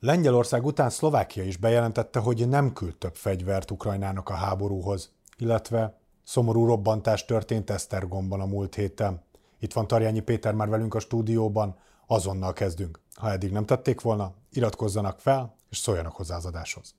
[0.00, 6.66] Lengyelország után Szlovákia is bejelentette, hogy nem küld több fegyvert Ukrajnának a háborúhoz, illetve szomorú
[6.66, 9.22] robbantás történt Esztergomban a múlt héten.
[9.58, 11.76] Itt van Tarjányi Péter már velünk a stúdióban,
[12.06, 13.00] azonnal kezdünk.
[13.14, 16.94] Ha eddig nem tették volna, iratkozzanak fel, és szóljanak hozzá az adáshoz.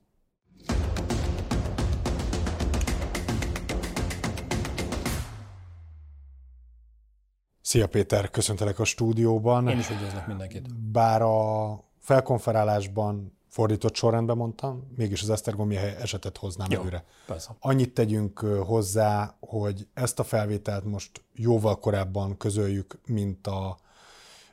[7.61, 9.67] Szia Péter, köszöntelek a stúdióban.
[9.67, 10.91] Én is üdvözlök mindenkit.
[10.91, 17.03] Bár a felkonferálásban fordított sorrendben mondtam, mégis az Esztergomi esetet hoznám Jó, előre.
[17.25, 17.55] Persze.
[17.59, 23.77] Annyit tegyünk hozzá, hogy ezt a felvételt most jóval korábban közöljük, mint, a,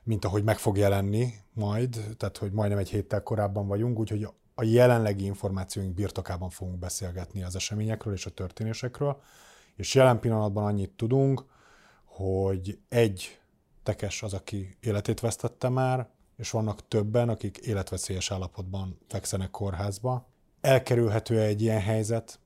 [0.03, 4.65] mint ahogy meg fog jelenni majd, tehát hogy majdnem egy héttel korábban vagyunk, úgyhogy a
[4.65, 9.21] jelenlegi információink birtokában fogunk beszélgetni az eseményekről és a történésekről,
[9.77, 11.45] és jelen pillanatban annyit tudunk,
[12.05, 13.41] hogy egy
[13.83, 20.29] tekes az, aki életét vesztette már, és vannak többen, akik életveszélyes állapotban fekszenek kórházba.
[20.61, 22.41] Elkerülhető-e egy ilyen helyzet?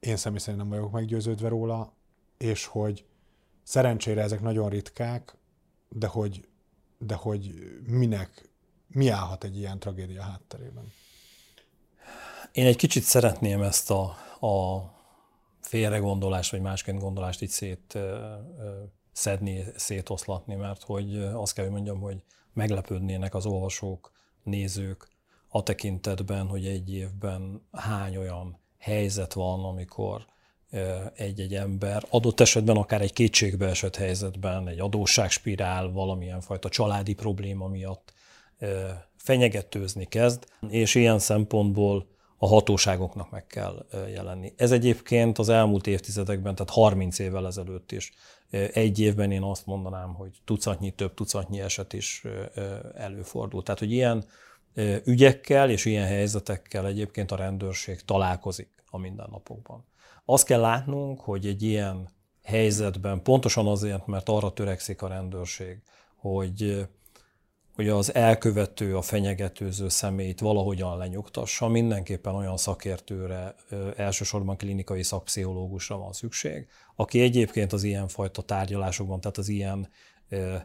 [0.00, 1.92] Én személy szerint nem vagyok meggyőződve róla,
[2.38, 3.04] és hogy
[3.62, 5.36] szerencsére ezek nagyon ritkák,
[5.88, 6.48] de hogy,
[6.98, 7.54] de hogy
[7.86, 8.50] minek,
[8.86, 10.92] mi állhat egy ilyen tragédia hátterében?
[12.52, 14.02] Én egy kicsit szeretném ezt a,
[14.46, 14.82] a
[15.60, 17.98] félregondolást, vagy másként gondolást így szét
[19.14, 24.12] szedni, szétoszlatni, mert hogy azt kell, hogy mondjam, hogy meglepődnének az olvasók,
[24.42, 25.08] nézők
[25.48, 30.26] a tekintetben, hogy egy évben hány olyan helyzet van, amikor
[31.14, 38.12] egy-egy ember, adott esetben akár egy kétségbeesett helyzetben, egy adósságspirál, valamilyen fajta családi probléma miatt
[39.16, 42.06] fenyegetőzni kezd, és ilyen szempontból
[42.36, 44.52] a hatóságoknak meg kell jelenni.
[44.56, 48.12] Ez egyébként az elmúlt évtizedekben, tehát 30 évvel ezelőtt is
[48.72, 52.24] egy évben én azt mondanám, hogy tucatnyi, több tucatnyi eset is
[52.94, 53.62] előfordul.
[53.62, 54.24] Tehát, hogy ilyen
[55.04, 59.84] ügyekkel és ilyen helyzetekkel egyébként a rendőrség találkozik a mindennapokban.
[60.24, 62.08] Azt kell látnunk, hogy egy ilyen
[62.42, 65.82] helyzetben, pontosan azért, mert arra törekszik a rendőrség,
[66.16, 66.86] hogy
[67.74, 73.54] hogy az elkövető, a fenyegetőző személyt valahogyan lenyugtassa, mindenképpen olyan szakértőre,
[73.96, 79.88] elsősorban klinikai szakpszichológusra van szükség, aki egyébként az ilyenfajta tárgyalásokban, tehát az ilyen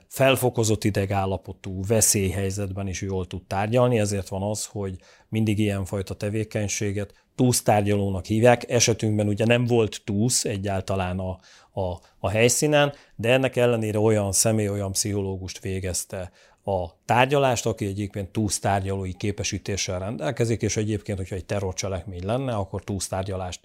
[0.07, 4.99] felfokozott idegállapotú veszélyhelyzetben is jól tud tárgyalni, ezért van az, hogy
[5.29, 8.69] mindig ilyenfajta tevékenységet túsz tárgyalónak hívják.
[8.69, 11.39] Esetünkben ugye nem volt túsz egyáltalán a,
[11.81, 16.31] a, a helyszínen, de ennek ellenére olyan személy, olyan pszichológust végezte
[16.63, 22.83] a tárgyalást, aki egyébként túsz tárgyalói képesítéssel rendelkezik, és egyébként, hogyha egy terrorcselekmény lenne, akkor
[23.09, 23.59] tárgyalást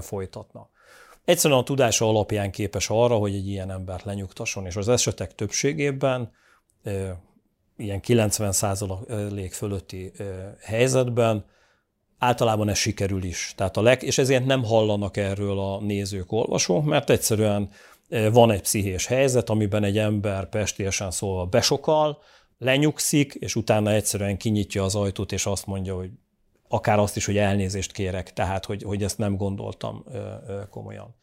[0.00, 0.68] folytatna.
[1.28, 6.32] Egyszerűen a tudása alapján képes arra, hogy egy ilyen embert lenyugtasson, és az esetek többségében,
[7.76, 10.12] ilyen 90% fölötti
[10.60, 11.44] helyzetben
[12.18, 13.52] általában ez sikerül is.
[13.56, 17.70] Tehát a leg, és ezért nem hallanak erről a nézők, olvasók, mert egyszerűen
[18.32, 22.18] van egy pszichés helyzet, amiben egy ember pestésen szólva besokal,
[22.58, 26.10] lenyugszik, és utána egyszerűen kinyitja az ajtót, és azt mondja, hogy
[26.68, 30.04] akár azt is, hogy elnézést kérek, tehát hogy, hogy ezt nem gondoltam
[30.70, 31.17] komolyan.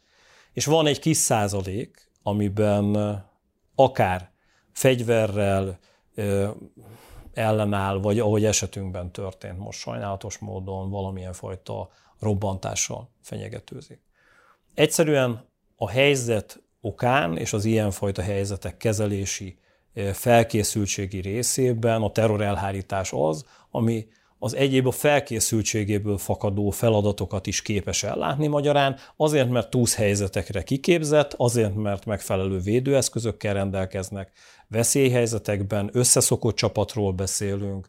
[0.56, 2.96] És van egy kis százalék, amiben
[3.74, 4.30] akár
[4.72, 5.78] fegyverrel
[7.32, 14.00] ellenáll, vagy ahogy esetünkben történt most sajnálatos módon valamilyen fajta robbantással fenyegetőzik.
[14.74, 19.58] Egyszerűen a helyzet okán és az ilyenfajta helyzetek kezelési
[20.12, 24.06] felkészültségi részében a terrorelhárítás az, ami
[24.38, 31.34] az egyéb a felkészültségéből fakadó feladatokat is képes ellátni magyarán, azért, mert túsz helyzetekre kiképzett,
[31.36, 34.32] azért, mert megfelelő védőeszközökkel rendelkeznek,
[34.68, 37.88] veszélyhelyzetekben összeszokott csapatról beszélünk,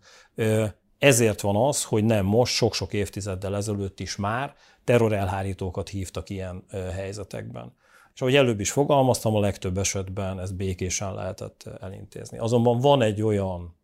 [0.98, 7.74] ezért van az, hogy nem most, sok-sok évtizeddel ezelőtt is már terrorelhárítókat hívtak ilyen helyzetekben.
[8.14, 12.38] És ahogy előbb is fogalmaztam, a legtöbb esetben ezt békésen lehetett elintézni.
[12.38, 13.78] Azonban van egy olyan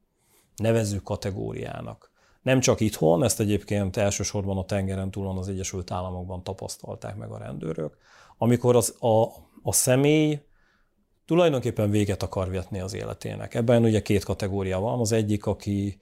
[0.56, 2.13] nevező kategóriának,
[2.44, 7.38] nem csak itthon, ezt egyébként elsősorban a tengeren túlon az Egyesült Államokban tapasztalták meg a
[7.38, 7.98] rendőrök,
[8.38, 9.24] amikor az, a,
[9.62, 10.40] a személy
[11.26, 13.56] tulajdonképpen véget akar vetni az életének.
[13.56, 15.00] Ebben ugye két kategória van.
[15.00, 16.02] Az egyik, aki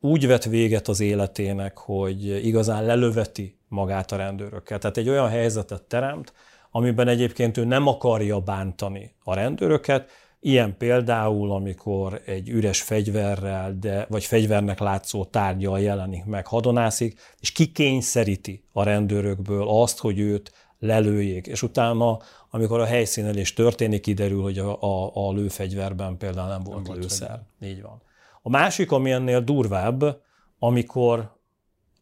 [0.00, 4.78] úgy vet véget az életének, hogy igazán lelöveti magát a rendőrökkel.
[4.78, 6.32] Tehát egy olyan helyzetet teremt,
[6.70, 10.10] amiben egyébként ő nem akarja bántani a rendőröket,
[10.40, 17.52] Ilyen például, amikor egy üres fegyverrel, de, vagy fegyvernek látszó tárgyal jelenik meg, hadonászik, és
[17.52, 21.46] kikényszeríti a rendőrökből azt, hogy őt lelőjék.
[21.46, 22.18] És utána,
[22.50, 27.28] amikor a helyszínelés történik, kiderül, hogy a, a, a lőfegyverben például nem volt nem lőszer.
[27.28, 28.02] Volt Így van.
[28.42, 30.22] A másik, ami ennél durvább,
[30.58, 31.36] amikor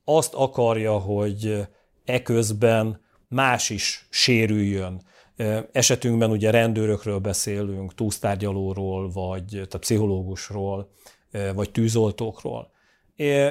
[0.05, 1.67] azt akarja, hogy
[2.05, 5.03] eközben más is sérüljön.
[5.73, 10.91] Esetünkben ugye rendőrökről beszélünk, túlsztárgyalóról, vagy tehát pszichológusról,
[11.55, 12.71] vagy tűzoltókról.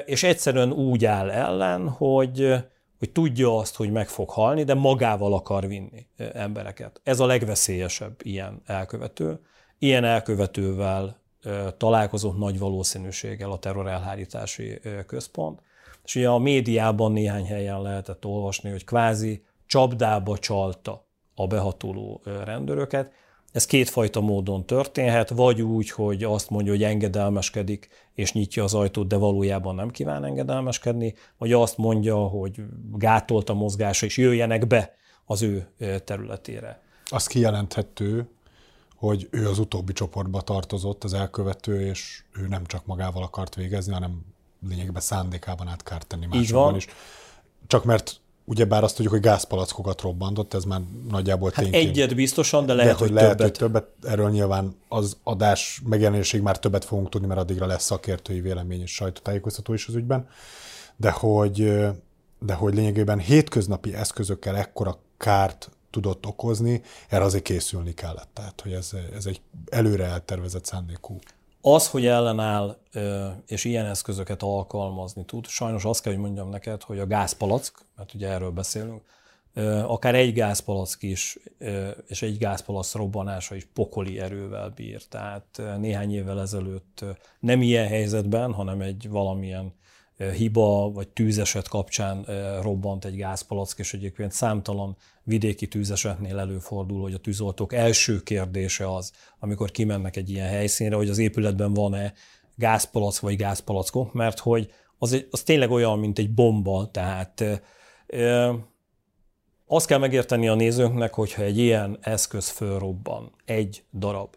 [0.06, 2.54] És egyszerűen úgy áll ellen, hogy,
[3.00, 7.02] hogy tudja azt, hogy meg fog halni, de magával akar vinni embereket.
[7.04, 9.40] Ez a legveszélyesebb ilyen elkövető.
[9.80, 11.22] Ilyen elkövetővel
[11.78, 15.62] találkozott nagy valószínűséggel a terrorelhárítási központ.
[16.04, 23.12] És ugye a médiában néhány helyen lehetett olvasni, hogy kvázi csapdába csalta a behatoló rendőröket.
[23.52, 29.08] Ez kétfajta módon történhet, vagy úgy, hogy azt mondja, hogy engedelmeskedik, és nyitja az ajtót,
[29.08, 34.96] de valójában nem kíván engedelmeskedni, vagy azt mondja, hogy gátolt a mozgása, és jöjjenek be
[35.26, 35.68] az ő
[36.04, 36.82] területére.
[37.06, 38.28] Azt kijelenthető,
[38.96, 43.94] hogy ő az utóbbi csoportba tartozott, az elkövető, és ő nem csak magával akart végezni,
[43.94, 44.26] hanem
[44.70, 46.88] lényegben szándékában át kell tenni másokban is.
[47.68, 51.90] Csak mert ugyebár azt tudjuk, hogy gázpalackokat robbantott, ez már nagyjából hát tényként.
[51.90, 53.58] egyet biztosan, de lehet, lehet hogy, hogy lehet, többet.
[53.58, 54.12] hogy többet.
[54.14, 58.94] Erről nyilván az adás megjelenésig már többet fogunk tudni, mert addigra lesz szakértői vélemény és
[58.94, 60.28] sajtótájékoztató is az ügyben.
[60.96, 61.82] De hogy,
[62.40, 68.30] de hogy lényegében hétköznapi eszközökkel ekkora kárt tudott okozni, erre azért készülni kellett.
[68.34, 71.20] Tehát, hogy ez, ez egy előre eltervezett szándékú.
[71.66, 72.78] Az, hogy ellenáll
[73.46, 78.14] és ilyen eszközöket alkalmazni tud, sajnos azt kell, hogy mondjam neked, hogy a gázpalack, mert
[78.14, 79.02] ugye erről beszélünk,
[79.88, 81.40] akár egy gázpalack is,
[82.08, 85.06] és egy gázpalack robbanása is pokoli erővel bír.
[85.08, 87.06] Tehát néhány évvel ezelőtt
[87.40, 89.74] nem ilyen helyzetben, hanem egy valamilyen
[90.32, 92.26] hiba vagy tűzeset kapcsán
[92.62, 99.12] robbant egy gázpalack, és egyébként számtalan vidéki tűzesetnél előfordul, hogy a tűzoltók első kérdése az,
[99.40, 102.14] amikor kimennek egy ilyen helyszínre, hogy az épületben van-e
[102.56, 107.44] gázpalack vagy gázpalackok, mert hogy az, egy, az tényleg olyan, mint egy bomba, tehát
[108.08, 108.54] ö,
[109.68, 114.36] azt kell megérteni a nézőnknek, hogyha egy ilyen eszköz fölrobban, egy darab,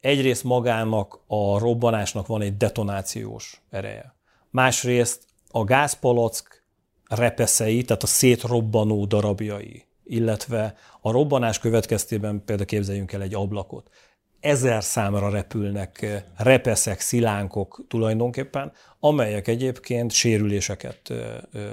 [0.00, 4.13] egyrészt magának a robbanásnak van egy detonációs ereje.
[4.54, 6.64] Másrészt a gázpalack
[7.08, 13.90] repeszei, tehát a szétrobbanó darabjai, illetve a robbanás következtében például képzeljünk el egy ablakot.
[14.40, 21.12] Ezer számra repülnek repeszek, szilánkok tulajdonképpen, amelyek egyébként sérüléseket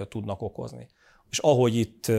[0.10, 0.88] tudnak okozni.
[1.30, 2.12] És ahogy itt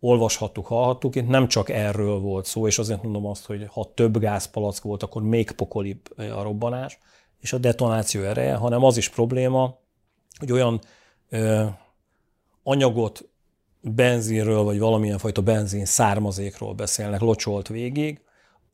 [0.00, 4.18] olvashattuk, hallhattuk, itt nem csak erről volt szó, és azért mondom azt, hogy ha több
[4.18, 6.98] gázpalack volt, akkor még pokolibb a robbanás,
[7.40, 9.82] és a detonáció ereje, hanem az is probléma,
[10.38, 10.80] hogy olyan
[11.28, 11.64] ö,
[12.62, 13.28] anyagot
[13.80, 18.20] benzinről, vagy valamilyen fajta benzin származékról beszélnek, locsolt végig,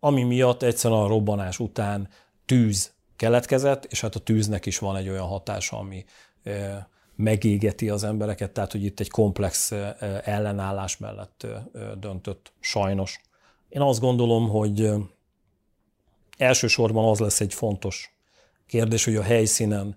[0.01, 2.09] ami miatt egyszerűen a robbanás után
[2.47, 6.05] tűz keletkezett, és hát a tűznek is van egy olyan hatása, ami
[7.17, 9.73] megégeti az embereket, tehát hogy itt egy komplex
[10.25, 11.47] ellenállás mellett
[11.99, 13.21] döntött sajnos.
[13.69, 14.91] Én azt gondolom, hogy
[16.39, 18.15] elsősorban az lesz egy fontos
[18.67, 19.97] kérdés, hogy a helyszínen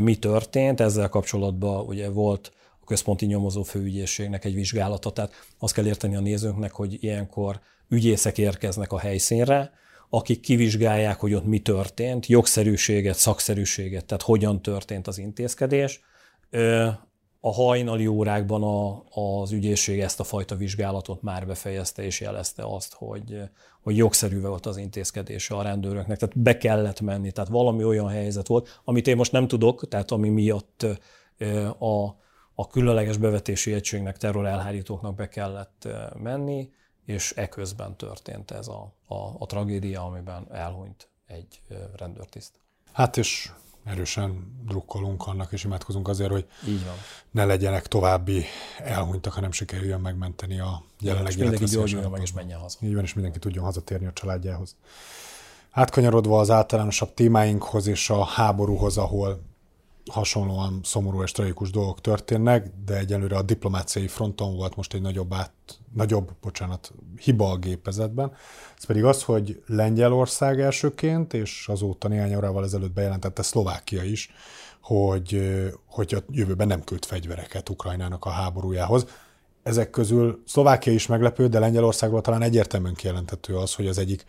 [0.00, 0.80] mi történt.
[0.80, 6.20] Ezzel kapcsolatban ugye volt a központi nyomozó főügyészségnek egy vizsgálata, tehát azt kell érteni a
[6.20, 9.72] nézőnknek, hogy ilyenkor ügyészek érkeznek a helyszínre,
[10.10, 16.00] akik kivizsgálják, hogy ott mi történt, jogszerűséget, szakszerűséget, tehát hogyan történt az intézkedés.
[17.46, 19.02] A hajnali órákban a,
[19.40, 23.42] az ügyészség ezt a fajta vizsgálatot már befejezte és jelezte azt, hogy,
[23.80, 28.46] hogy jogszerű volt az intézkedése a rendőröknek, tehát be kellett menni, tehát valami olyan helyzet
[28.46, 30.86] volt, amit én most nem tudok, tehát ami miatt
[31.78, 32.04] a,
[32.54, 35.88] a különleges bevetési egységnek, terrorelhárítóknak be kellett
[36.22, 36.70] menni,
[37.04, 41.62] és eközben történt ez a, a, a tragédia, amiben elhunyt egy
[41.96, 42.60] rendőrtiszt.
[42.92, 43.50] Hát és
[43.86, 46.94] erősen drukkolunk annak, és imádkozunk azért, hogy Így van.
[47.30, 48.44] ne legyenek további
[48.78, 52.78] elhunytak, hanem sikerüljön megmenteni a jelenlegi És mindenki gyógyuljon meg, és menjen haza.
[52.80, 54.76] Így van, és mindenki tudjon hazatérni a családjához.
[55.70, 59.40] Átkanyarodva az általánosabb témáinkhoz és a háborúhoz, ahol
[60.12, 65.34] hasonlóan szomorú és tragikus dolgok történnek, de egyelőre a diplomáciai fronton volt most egy nagyobb,
[65.34, 65.52] át,
[65.94, 68.32] nagyobb bocsánat, hiba a gépezetben.
[68.76, 74.30] Ez pedig az, hogy Lengyelország elsőként, és azóta néhány órával ezelőtt bejelentette Szlovákia is,
[74.80, 75.52] hogy,
[75.86, 79.06] hogy a jövőben nem küld fegyvereket Ukrajnának a háborújához.
[79.62, 84.24] Ezek közül Szlovákia is meglepő, de Lengyelországban talán egyértelműen kijelentető az, hogy az egyik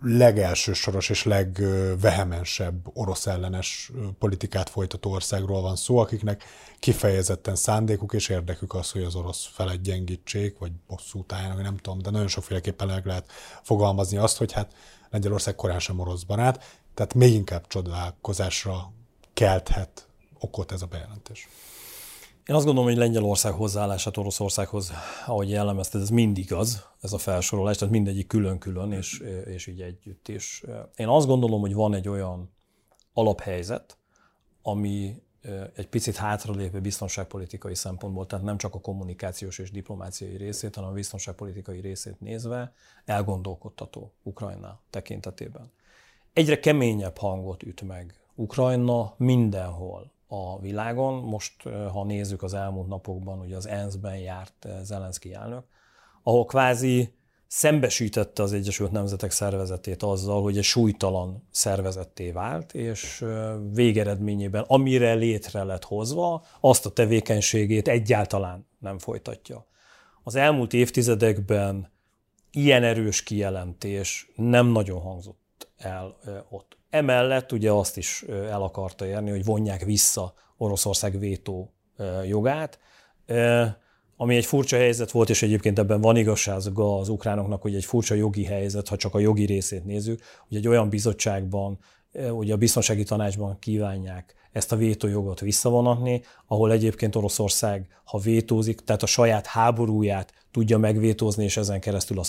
[0.00, 6.44] legelső soros és legvehemensebb orosz ellenes politikát folytató országról van szó, akiknek
[6.78, 11.98] kifejezetten szándékuk és érdekük az, hogy az orosz felet gyengítsék, vagy bosszút álljanak, nem tudom,
[11.98, 13.30] de nagyon sokféleképpen meg lehet
[13.62, 14.74] fogalmazni azt, hogy hát
[15.10, 18.92] Lengyelország korán sem orosz barát, Tehát még inkább csodálkozásra
[19.34, 21.48] kelthet okot ez a bejelentés.
[22.48, 24.92] Én azt gondolom, hogy Lengyelország hozzáállását Oroszországhoz,
[25.26, 30.28] ahogy jellemezted, ez mindig az, ez a felsorolás, tehát mindegyik külön-külön, és, és így együtt
[30.28, 30.64] is.
[30.96, 32.52] Én azt gondolom, hogy van egy olyan
[33.12, 33.98] alaphelyzet,
[34.62, 35.22] ami
[35.74, 40.94] egy picit hátralépő biztonságpolitikai szempontból, tehát nem csak a kommunikációs és diplomáciai részét, hanem a
[40.94, 42.72] biztonságpolitikai részét nézve
[43.04, 45.72] elgondolkodtató Ukrajna tekintetében.
[46.32, 51.14] Egyre keményebb hangot üt meg Ukrajna mindenhol a világon.
[51.14, 55.64] Most, ha nézzük az elmúlt napokban, ugye az ENSZ-ben járt Zelenszky elnök,
[56.22, 57.12] ahol kvázi
[57.46, 63.24] szembesítette az Egyesült Nemzetek Szervezetét azzal, hogy egy súlytalan szervezetté vált, és
[63.72, 69.66] végeredményében, amire létre lett hozva, azt a tevékenységét egyáltalán nem folytatja.
[70.22, 71.92] Az elmúlt évtizedekben
[72.50, 75.47] ilyen erős kijelentés nem nagyon hangzott
[75.78, 76.16] el
[76.48, 76.76] ott.
[76.90, 81.72] Emellett ugye azt is el akarta érni, hogy vonják vissza Oroszország vétó
[82.26, 82.78] jogát,
[84.16, 88.14] ami egy furcsa helyzet volt, és egyébként ebben van igazsága az ukránoknak, hogy egy furcsa
[88.14, 91.78] jogi helyzet, ha csak a jogi részét nézzük, hogy egy olyan bizottságban,
[92.30, 99.02] ugye a biztonsági tanácsban kívánják ezt a vétójogot visszavonatni, ahol egyébként Oroszország, ha vétózik, tehát
[99.02, 102.22] a saját háborúját tudja megvétózni, és ezen keresztül a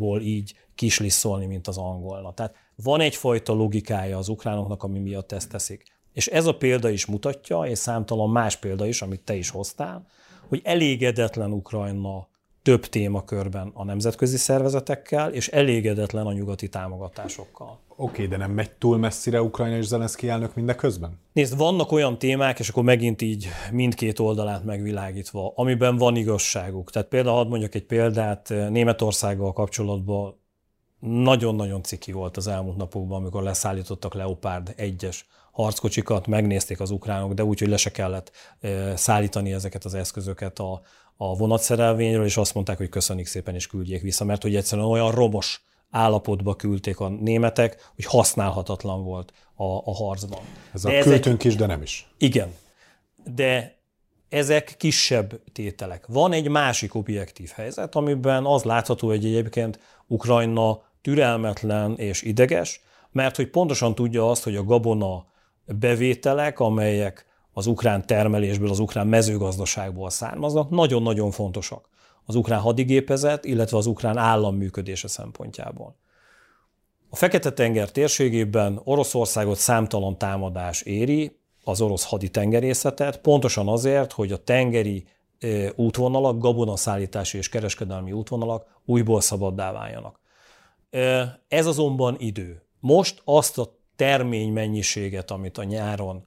[0.00, 2.32] szankciókból így kislisszolni, mint az angolna.
[2.32, 5.82] Tehát van egyfajta logikája az ukránoknak, ami miatt ezt teszik.
[6.12, 10.06] És ez a példa is mutatja, és számtalan más példa is, amit te is hoztál,
[10.48, 12.28] hogy elégedetlen Ukrajna
[12.62, 17.78] több témakörben a nemzetközi szervezetekkel, és elégedetlen a nyugati támogatásokkal.
[17.88, 21.18] Oké, okay, de nem megy túl messzire Ukrajna és Zelenszky elnök mindeközben?
[21.32, 26.90] Nézd, vannak olyan témák, és akkor megint így mindkét oldalát megvilágítva, amiben van igazságuk.
[26.90, 30.38] Tehát például hadd mondjak egy példát, Németországgal kapcsolatban
[31.00, 35.20] nagyon-nagyon ciki volt az elmúlt napokban, amikor leszállítottak Leopard 1-es
[35.52, 38.30] harckocsikat, megnézték az ukránok, de úgy, hogy le se kellett
[38.94, 40.80] szállítani ezeket az eszközöket a,
[41.22, 45.10] a vonatszerelvényről, és azt mondták, hogy köszönik szépen, és küldjék vissza, mert hogy egyszerűen olyan
[45.10, 50.40] romos állapotba küldték a németek, hogy használhatatlan volt a, a harcban.
[50.72, 52.08] Ez de a küldtünk is, de nem is.
[52.18, 52.54] Igen.
[53.34, 53.78] De
[54.28, 56.06] ezek kisebb tételek.
[56.06, 62.80] Van egy másik objektív helyzet, amiben az látható, hogy egyébként Ukrajna türelmetlen és ideges,
[63.12, 65.26] mert hogy pontosan tudja azt, hogy a gabona
[65.64, 71.88] bevételek, amelyek az ukrán termelésből, az ukrán mezőgazdaságból származnak, nagyon-nagyon fontosak
[72.26, 75.96] az ukrán hadigépezet, illetve az ukrán állam működése szempontjából.
[77.08, 85.04] A Fekete-tenger térségében Oroszországot számtalan támadás éri, az orosz haditengerészetet, pontosan azért, hogy a tengeri
[85.74, 90.20] útvonalak, gabonaszállítási és kereskedelmi útvonalak újból szabaddá váljanak.
[91.48, 92.62] Ez azonban idő.
[92.80, 96.24] Most azt a termény mennyiséget, amit a nyáron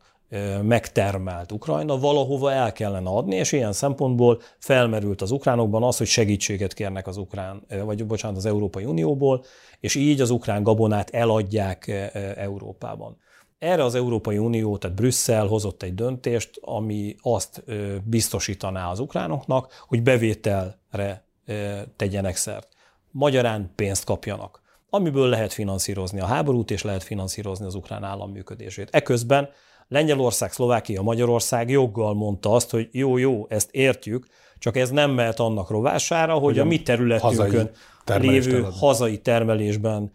[0.61, 6.73] megtermelt Ukrajna, valahova el kellene adni, és ilyen szempontból felmerült az ukránokban az, hogy segítséget
[6.73, 9.43] kérnek az ukrán, vagy bocsánat, az Európai Unióból,
[9.79, 11.87] és így az ukrán gabonát eladják
[12.35, 13.17] Európában.
[13.59, 17.63] Erre az Európai Unió, tehát Brüsszel hozott egy döntést, ami azt
[18.03, 21.25] biztosítaná az ukránoknak, hogy bevételre
[21.95, 22.67] tegyenek szert.
[23.11, 24.61] Magyarán pénzt kapjanak
[24.95, 28.89] amiből lehet finanszírozni a háborút, és lehet finanszírozni az ukrán állam működését.
[28.91, 29.49] Eközben
[29.93, 34.27] Lengyelország, Szlovákia, Magyarország joggal mondta azt, hogy jó, jó, ezt értjük,
[34.59, 37.71] csak ez nem mehet annak rovására, hogy, hogy a mi területünkön
[38.05, 40.11] hazai lévő hazai termelésben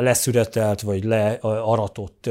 [0.00, 2.30] leszüretelt vagy learatott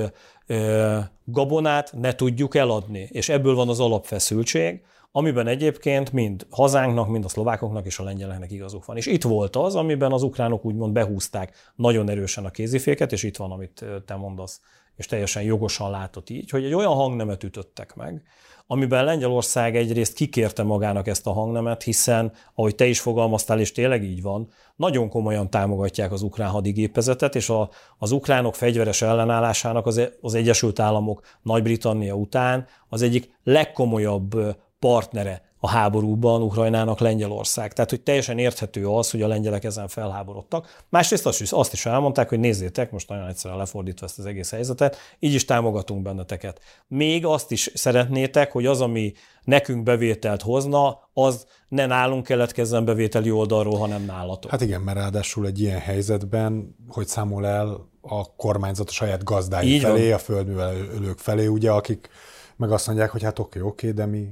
[1.24, 3.08] gabonát ne tudjuk eladni.
[3.12, 4.82] És ebből van az alapfeszültség,
[5.12, 8.98] amiben egyébként mind hazánknak, mind a szlovákoknak és a lengyeleknek igazuk van.
[8.98, 13.38] És itt volt az, amiben az ukránok úgymond behúzták nagyon erősen a kéziféket, és itt
[13.38, 14.62] van, amit te mondasz,
[14.98, 18.22] és teljesen jogosan látott így, hogy egy olyan hangnemet ütöttek meg,
[18.68, 24.04] amiben Lengyelország egyrészt kikérte magának ezt a hangnemet, hiszen, ahogy te is fogalmaztál, és tényleg
[24.04, 30.02] így van, nagyon komolyan támogatják az ukrán hadigépezetet, és a, az ukránok fegyveres ellenállásának az,
[30.22, 37.74] az Egyesült Államok Nagy-Britannia után az egyik legkomolyabb partnere a háborúban Ukrajnának Lengyelország.
[37.74, 40.84] Tehát, hogy teljesen érthető az, hogy a lengyelek ezen felháborodtak.
[40.90, 44.52] Másrészt azt is, azt is elmondták, hogy nézzétek, most nagyon egyszerűen lefordítva ezt az egész
[44.52, 46.62] helyzetet, így is támogatunk benneteket.
[46.88, 53.32] Még azt is szeretnétek, hogy az, ami nekünk bevételt hozna, az ne nálunk keletkezzen bevételi
[53.32, 54.52] oldalról, hanem nálatok.
[54.52, 59.74] Hát igen, mert ráadásul egy ilyen helyzetben, hogy számol el a kormányzat a saját gazdái
[59.74, 60.14] így felé, van.
[60.14, 62.10] a földművelők felé, ugye, akik
[62.56, 64.28] meg azt mondják, hogy hát oké, oké, de mi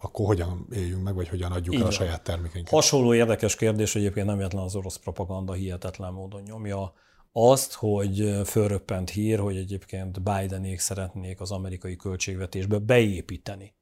[0.00, 2.72] akkor hogyan éljünk meg, vagy hogyan adjuk Így el a saját termékeinket?
[2.72, 6.92] Hasonló érdekes kérdés, egyébként nem véletlen az orosz propaganda hihetetlen módon nyomja.
[7.32, 13.74] azt, hogy fölröppent hír, hogy egyébként Bidenék szeretnék az amerikai költségvetésbe beépíteni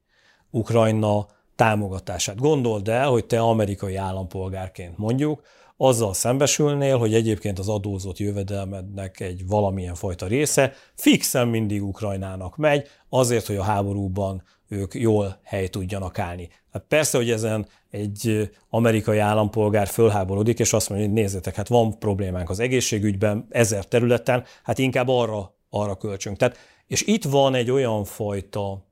[0.49, 2.39] Ukrajna támogatását.
[2.39, 5.41] Gondold el, hogy te amerikai állampolgárként mondjuk,
[5.77, 12.87] azzal szembesülnél, hogy egyébként az adózott jövedelmednek egy valamilyen fajta része fixen mindig Ukrajnának megy,
[13.09, 16.49] azért, hogy a háborúban ők jól hely tudjanak állni.
[16.71, 21.99] Hát persze, hogy ezen egy amerikai állampolgár fölháborodik, és azt mondja, hogy nézzétek, hát van
[21.99, 26.37] problémánk az egészségügyben, ezer területen, hát inkább arra, arra költsünk.
[26.37, 26.57] Tehát,
[26.87, 28.85] és itt van egy olyan fajta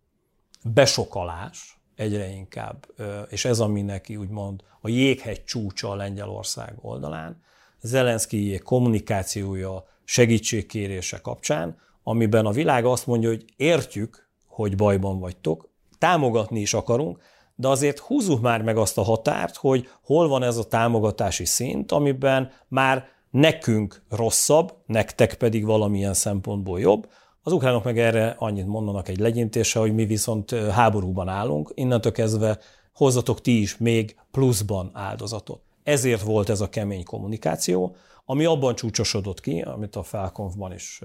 [0.63, 2.86] besokalás, egyre inkább,
[3.29, 7.44] és ez ami neki úgymond a jéghegy csúcsa a Lengyelország oldalán,
[7.82, 14.25] Zelenszkijék kommunikációja, segítségkérése kapcsán, amiben a világ azt mondja, hogy értjük,
[14.56, 17.20] hogy bajban vagytok, támogatni is akarunk,
[17.56, 21.92] de azért húzzuk már meg azt a határt, hogy hol van ez a támogatási szint,
[21.92, 27.08] amiben már nekünk rosszabb, nektek pedig valamilyen szempontból jobb,
[27.44, 32.60] az ukránok meg erre annyit mondanak egy legyintése, hogy mi viszont háborúban állunk, innentől kezdve
[32.94, 35.62] hozzatok ti is még pluszban áldozatot.
[35.84, 41.01] Ezért volt ez a kemény kommunikáció, ami abban csúcsosodott ki, amit a Felkonfban is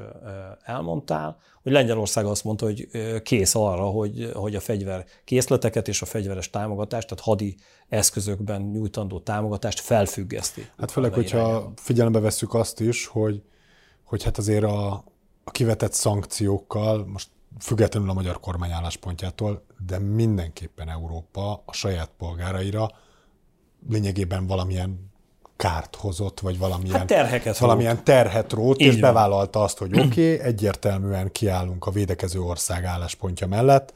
[0.62, 2.88] elmondtál, hogy Lengyelország azt mondta, hogy
[3.22, 7.56] kész arra, hogy, hogy a fegyver készleteket és a fegyveres támogatást, tehát hadi
[7.88, 10.68] eszközökben nyújtandó támogatást felfüggeszti.
[10.78, 13.42] Hát főleg, hogyha figyelembe vesszük azt is, hogy,
[14.04, 14.92] hogy hát azért a,
[15.44, 22.90] a kivetett szankciókkal, most függetlenül a magyar kormány álláspontjától, de mindenképpen Európa a saját polgáraira
[23.88, 25.10] lényegében valamilyen
[25.61, 28.05] kárt hozott, vagy valamilyen, hát terheket valamilyen rót.
[28.05, 29.00] terhet rót, Így és van.
[29.00, 33.93] bevállalta azt, hogy oké, okay, egyértelműen kiállunk a védekező ország álláspontja mellett,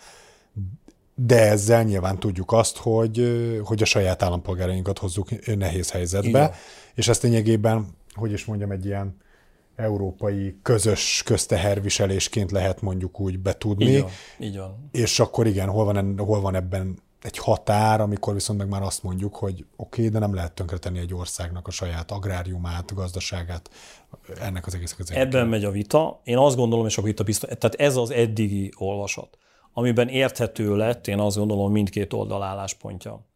[1.14, 3.22] de ezzel nyilván tudjuk azt, hogy,
[3.64, 6.52] hogy a saját állampolgárainkat hozzuk nehéz helyzetbe, Igen.
[6.94, 9.16] és ezt lényegében, hogy is mondjam, egy ilyen
[9.76, 13.84] európai közös közteherviselésként lehet mondjuk úgy betudni.
[13.84, 14.88] Így van, így van.
[14.92, 19.02] És akkor igen, hol van, hol van ebben egy határ, amikor viszont meg már azt
[19.02, 23.70] mondjuk, hogy oké, okay, de nem lehet tönkretenni egy országnak a saját agráriumát, gazdaságát,
[24.40, 26.20] ennek az egész az Ebben megy a vita.
[26.24, 29.38] Én azt gondolom, és akkor itt biztos, tehát ez az eddigi olvasat,
[29.72, 33.26] amiben érthető lett, én azt gondolom, mindkét oldal álláspontja.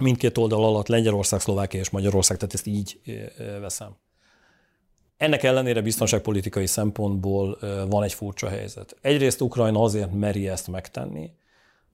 [0.00, 3.00] Mindkét oldal alatt Lengyelország, Szlovákia és Magyarország, tehát ezt így
[3.60, 3.96] veszem.
[5.16, 8.96] Ennek ellenére biztonságpolitikai szempontból van egy furcsa helyzet.
[9.00, 11.30] Egyrészt Ukrajna azért meri ezt megtenni,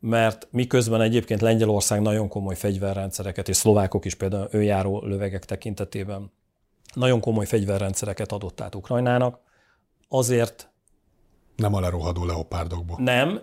[0.06, 6.32] mert miközben egyébként Lengyelország nagyon komoly fegyverrendszereket, és szlovákok is például őjáró lövegek tekintetében
[6.94, 9.40] nagyon komoly fegyverrendszereket adott át Ukrajnának,
[10.08, 10.70] azért
[11.56, 12.96] nem a lerohadó leopárdokból.
[13.00, 13.40] Nem,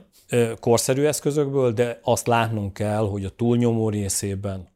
[0.60, 4.70] korszerű eszközökből, de azt látnunk kell, hogy a túlnyomó részében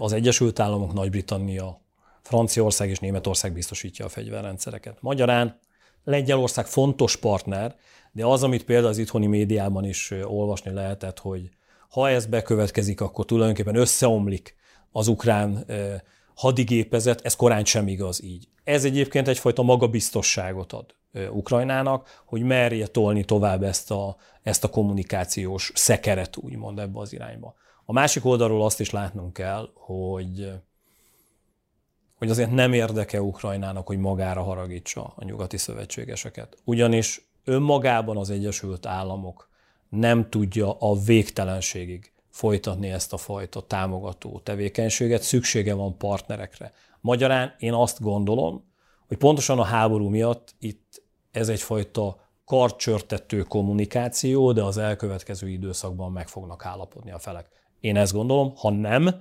[0.00, 1.80] az Egyesült Államok, Nagy-Britannia,
[2.22, 4.96] Franciaország és Németország biztosítja a fegyverrendszereket.
[5.00, 5.58] Magyarán
[6.04, 7.76] Lengyelország fontos partner,
[8.12, 11.50] de az, amit például az itthoni médiában is olvasni lehetett, hogy
[11.88, 14.54] ha ez bekövetkezik, akkor tulajdonképpen összeomlik
[14.92, 15.66] az ukrán
[16.34, 18.48] hadigépezet, ez korán sem igaz így.
[18.64, 20.94] Ez egyébként egyfajta magabiztosságot ad
[21.30, 27.54] Ukrajnának, hogy merje tolni tovább ezt a, ezt a kommunikációs szekeret, úgymond ebbe az irányba.
[27.84, 30.52] A másik oldalról azt is látnunk kell, hogy
[32.20, 36.56] hogy azért nem érdeke Ukrajnának, hogy magára haragítsa a nyugati szövetségeseket.
[36.64, 39.48] Ugyanis önmagában az Egyesült Államok
[39.88, 46.72] nem tudja a végtelenségig folytatni ezt a fajta támogató tevékenységet, szüksége van partnerekre.
[47.00, 48.64] Magyarán én azt gondolom,
[49.08, 56.28] hogy pontosan a háború miatt itt ez egyfajta karcsörtető kommunikáció, de az elkövetkező időszakban meg
[56.28, 57.48] fognak állapodni a felek.
[57.80, 59.14] Én ezt gondolom, ha nem,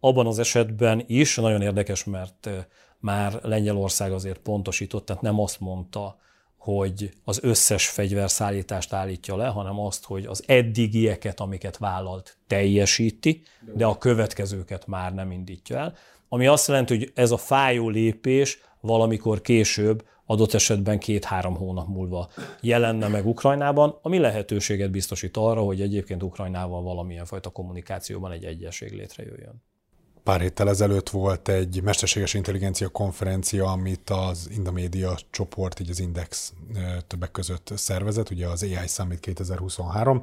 [0.00, 2.48] abban az esetben is nagyon érdekes, mert
[2.98, 6.16] már Lengyelország azért pontosított, tehát nem azt mondta,
[6.66, 13.42] hogy az összes fegyverszállítást állítja le, hanem azt, hogy az eddigieket, amiket vállalt, teljesíti,
[13.74, 15.94] de a következőket már nem indítja el.
[16.28, 22.28] Ami azt jelenti, hogy ez a fájó lépés valamikor később, adott esetben két-három hónap múlva
[22.60, 28.92] jelenne meg Ukrajnában, ami lehetőséget biztosít arra, hogy egyébként Ukrajnával valamilyen fajta kommunikációban egy egyesség
[28.92, 29.62] létrejöjjön.
[30.26, 36.52] Pár héttel ezelőtt volt egy mesterséges intelligencia konferencia, amit az Indomédia csoport, így az Index
[37.06, 40.22] többek között szervezett, ugye az AI Summit 2023,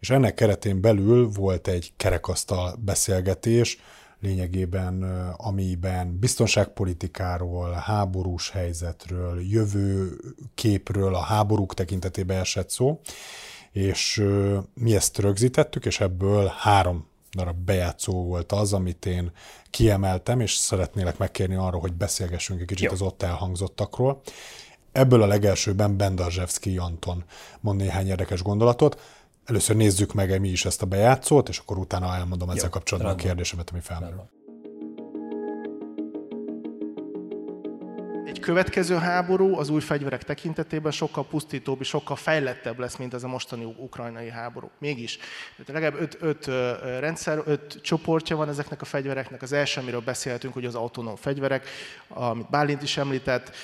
[0.00, 3.78] és ennek keretén belül volt egy kerekasztal beszélgetés,
[4.20, 5.02] lényegében,
[5.36, 10.20] amiben biztonságpolitikáról, háborús helyzetről, jövő
[10.54, 13.00] képről, a háborúk tekintetében esett szó,
[13.72, 14.24] és
[14.74, 19.32] mi ezt rögzítettük, és ebből három darab bejátszó volt az, amit én
[19.70, 22.92] kiemeltem, és szeretnélek megkérni arra, hogy beszélgessünk egy kicsit Jó.
[22.92, 24.20] az ott elhangzottakról.
[24.92, 27.24] Ebből a legelsőben Bendarzsevszki Anton
[27.60, 29.00] mond néhány érdekes gondolatot.
[29.44, 33.12] Először nézzük meg mi is ezt a bejátszót, és akkor utána elmondom Jó, ezzel kapcsolatban
[33.12, 33.30] rendben.
[33.30, 34.30] a kérdésemet, ami felmerül.
[38.42, 43.28] Következő háború az új fegyverek tekintetében sokkal pusztítóbb és sokkal fejlettebb lesz, mint ez a
[43.28, 44.70] mostani ukrajnai háború.
[44.78, 45.18] Mégis.
[45.66, 46.46] Legalább öt, öt
[47.00, 49.42] rendszer, öt csoportja van ezeknek a fegyvereknek.
[49.42, 51.66] Az első, amiről beszélhetünk, hogy az autonóm fegyverek,
[52.08, 53.54] amit Bálint is említett,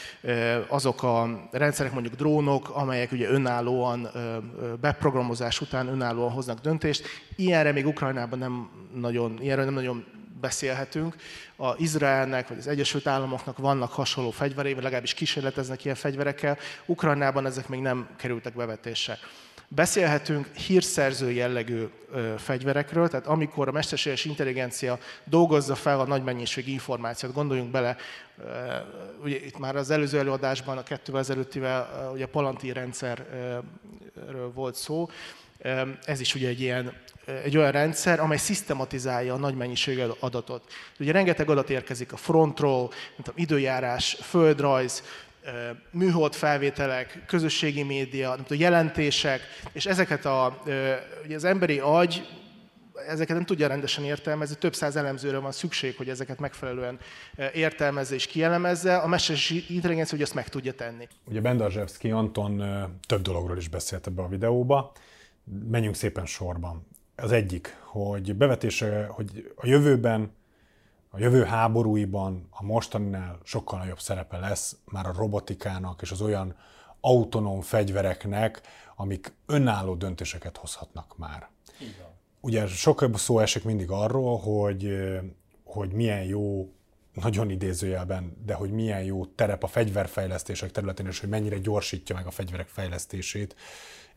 [0.68, 4.08] azok a rendszerek, mondjuk drónok, amelyek ugye önállóan,
[4.80, 7.06] beprogramozás után önállóan hoznak döntést.
[7.36, 10.04] Ilyenre még Ukrajnában nem nagyon, ilyenre nem nagyon
[10.40, 11.16] beszélhetünk.
[11.56, 16.58] A Izraelnek vagy az Egyesült Államoknak vannak hasonló fegyverei, vagy legalábbis kísérleteznek ilyen fegyverekkel.
[16.86, 19.18] Ukrajnában ezek még nem kerültek bevetésre.
[19.70, 26.70] Beszélhetünk hírszerző jellegű ö, fegyverekről, tehát amikor a mesterséges intelligencia dolgozza fel a nagy mennyiségű
[26.70, 27.96] információt, gondoljunk bele,
[28.38, 28.44] ö,
[29.22, 35.08] ugye itt már az előző előadásban, a kettővel ezelőttivel, ugye a Palantir rendszerről volt szó,
[36.04, 36.92] ez is ugye egy ilyen
[37.44, 40.72] egy olyan rendszer, amely szisztematizálja a nagy mennyiségű adatot.
[40.98, 45.02] Ugye rengeteg adat érkezik a frontról, mint a időjárás, földrajz,
[45.90, 49.40] műhold felvételek, közösségi média, nem jelentések,
[49.72, 50.62] és ezeket a,
[51.24, 52.26] ugye az emberi agy
[53.08, 56.98] ezeket nem tudja rendesen értelmezni, több száz elemzőre van szükség, hogy ezeket megfelelően
[57.54, 58.96] értelmezze és kielemezze.
[58.96, 61.08] A mesterséges intelligencia, hogy ezt meg tudja tenni.
[61.24, 62.62] Ugye Bendarzsevszki Anton
[63.06, 64.92] több dologról is beszélt ebbe a videóba.
[65.68, 70.32] Menjünk szépen sorban az egyik, hogy bevetése, hogy a jövőben,
[71.10, 76.56] a jövő háborúiban a mostaninál sokkal nagyobb szerepe lesz már a robotikának és az olyan
[77.00, 78.60] autonóm fegyvereknek,
[78.96, 81.48] amik önálló döntéseket hozhatnak már.
[81.80, 82.06] Igen.
[82.40, 85.08] Ugye sok szó esik mindig arról, hogy,
[85.64, 86.72] hogy milyen jó
[87.14, 92.26] nagyon idézőjelben, de hogy milyen jó terep a fegyverfejlesztések területén, és hogy mennyire gyorsítja meg
[92.26, 93.56] a fegyverek fejlesztését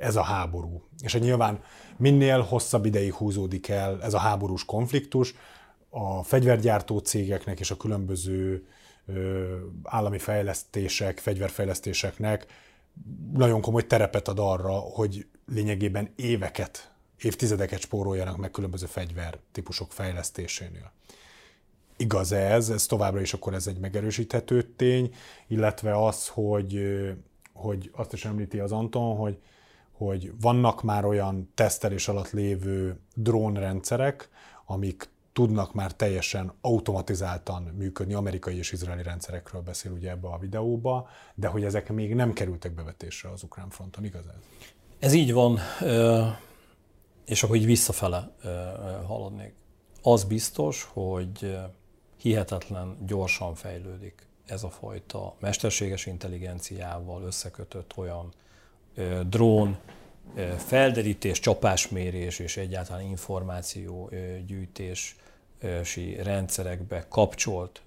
[0.02, 0.84] ez a háború.
[1.00, 1.64] És hogy nyilván
[1.98, 5.36] minél hosszabb ideig húzódik el ez a háborús konfliktus,
[5.90, 8.66] a fegyvergyártó cégeknek és a különböző
[9.84, 12.46] állami fejlesztések, fegyverfejlesztéseknek
[13.34, 20.92] nagyon komoly terepet ad arra, hogy lényegében éveket, évtizedeket spóroljanak meg különböző fegyvertípusok fejlesztésénél.
[21.98, 25.14] Igaz ez, ez továbbra is akkor ez egy megerősíthető tény,
[25.48, 26.82] illetve az, hogy,
[27.54, 29.38] hogy azt is említi az Anton, hogy
[30.06, 34.30] hogy vannak már olyan tesztelés alatt lévő drónrendszerek,
[34.66, 41.10] amik tudnak már teljesen automatizáltan működni, amerikai és izraeli rendszerekről beszél ugye ebbe a videóba,
[41.36, 44.42] de hogy ezek még nem kerültek bevetésre az ukrán fronton, igaz ez?
[45.00, 45.60] Ez így van,
[47.26, 48.36] és ahogy visszafele
[49.06, 49.54] haladnék.
[50.02, 51.58] Az biztos, hogy
[52.18, 58.34] hihetetlen gyorsan fejlődik ez a fajta mesterséges intelligenciával összekötött olyan
[59.30, 59.78] drón,
[60.58, 65.16] felderítés, csapásmérés és egyáltalán információgyűjtési
[66.24, 67.82] rendszerekbe kapcsolt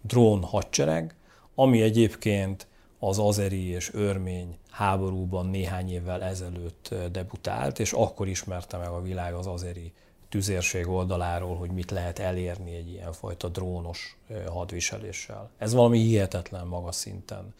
[0.00, 1.14] drón hadsereg,
[1.54, 2.66] ami egyébként
[2.98, 9.34] az azeri és örmény háborúban néhány évvel ezelőtt debutált, és akkor ismerte meg a világ
[9.34, 9.92] az azeri
[10.28, 14.16] tüzérség oldaláról, hogy mit lehet elérni egy ilyenfajta drónos
[14.46, 15.50] hadviseléssel.
[15.58, 17.54] Ez valami hihetetlen magas szinten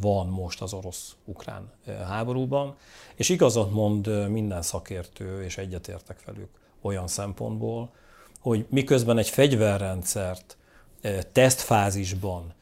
[0.00, 1.70] van most az orosz-ukrán
[2.08, 2.76] háborúban,
[3.14, 6.48] és igazat mond minden szakértő, és egyetértek velük
[6.80, 7.90] olyan szempontból,
[8.40, 10.56] hogy miközben egy fegyverrendszert
[11.32, 12.54] tesztfázisban,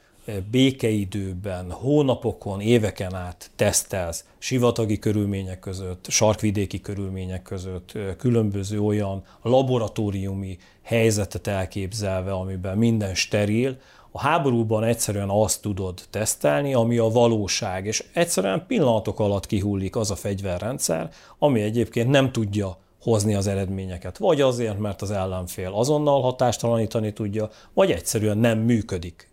[0.50, 11.46] békeidőben, hónapokon, éveken át tesztelsz, sivatagi körülmények között, sarkvidéki körülmények között, különböző olyan laboratóriumi helyzetet
[11.46, 13.79] elképzelve, amiben minden steril,
[14.12, 20.11] a háborúban egyszerűen azt tudod tesztelni, ami a valóság, és egyszerűen pillanatok alatt kihullik az
[20.11, 24.18] a fegyverrendszer, ami egyébként nem tudja hozni az eredményeket.
[24.18, 29.31] Vagy azért, mert az ellenfél azonnal hatástalanítani tudja, vagy egyszerűen nem működik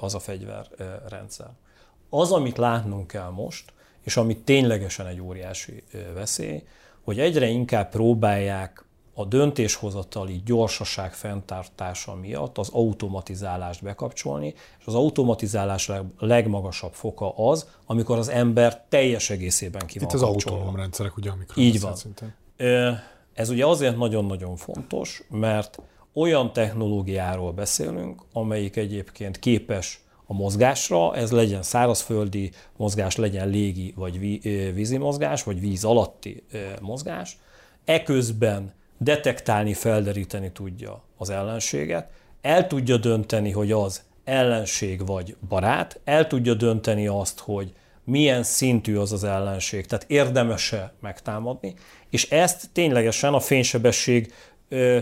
[0.00, 1.50] az a fegyverrendszer.
[2.10, 3.72] Az, amit látnunk kell most,
[4.02, 5.82] és ami ténylegesen egy óriási
[6.14, 6.62] veszély,
[7.04, 15.90] hogy egyre inkább próbálják a döntéshozatali gyorsaság fenntartása miatt az automatizálást bekapcsolni, és az automatizálás
[16.18, 21.30] legmagasabb foka az, amikor az ember teljes egészében ki van Itt az autonóm rendszerek, ugye,
[21.30, 21.96] amikről Így van.
[21.96, 22.34] Szinten.
[23.34, 25.78] Ez ugye azért nagyon-nagyon fontos, mert
[26.14, 34.18] olyan technológiáról beszélünk, amelyik egyébként képes a mozgásra, ez legyen szárazföldi mozgás, legyen légi vagy
[34.74, 36.44] vízi mozgás, vagy víz alatti
[36.80, 37.38] mozgás,
[37.84, 42.08] eközben detektálni, felderíteni tudja az ellenséget,
[42.40, 47.72] el tudja dönteni, hogy az ellenség vagy barát, el tudja dönteni azt, hogy
[48.04, 51.74] milyen szintű az az ellenség, tehát érdemese megtámadni,
[52.10, 54.32] és ezt ténylegesen a fénysebesség
[54.68, 54.98] ö,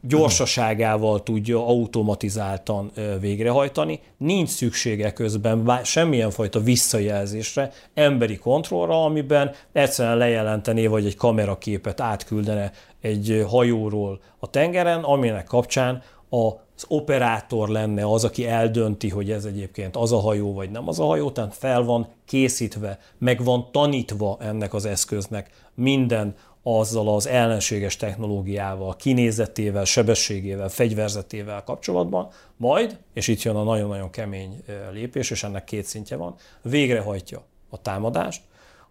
[0.00, 2.90] gyorsaságával tudja automatizáltan
[3.20, 4.00] végrehajtani.
[4.16, 12.72] Nincs szüksége közben semmilyen fajta visszajelzésre, emberi kontrollra, amiben egyszerűen lejelentené, vagy egy kameraképet átküldene
[13.00, 19.96] egy hajóról a tengeren, aminek kapcsán az operátor lenne az, aki eldönti, hogy ez egyébként
[19.96, 24.36] az a hajó, vagy nem az a hajó, tehát fel van készítve, meg van tanítva
[24.40, 33.42] ennek az eszköznek minden azzal az ellenséges technológiával, kinézetével, sebességével, fegyverzetével kapcsolatban, majd, és itt
[33.42, 38.42] jön a nagyon-nagyon kemény lépés, és ennek két szintje van, végrehajtja a támadást,